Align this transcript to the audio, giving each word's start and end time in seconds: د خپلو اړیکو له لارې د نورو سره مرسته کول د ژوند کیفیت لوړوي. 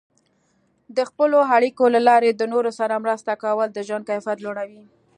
د 0.97 0.99
خپلو 1.09 1.37
اړیکو 1.55 1.83
له 1.95 2.01
لارې 2.09 2.29
د 2.33 2.41
نورو 2.53 2.71
سره 2.79 3.01
مرسته 3.03 3.31
کول 3.43 3.67
د 3.73 3.79
ژوند 3.87 4.07
کیفیت 4.09 4.37
لوړوي. 4.41 4.83